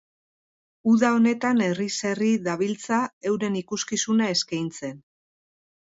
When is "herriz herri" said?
1.65-2.31